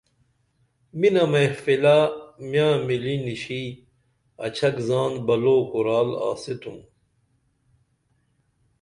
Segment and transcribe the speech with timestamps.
[0.99, 1.97] منہ محفلہ
[2.49, 3.63] میاں مِلی نشی
[4.45, 6.77] اچھک زان بلو کُرال آستُھم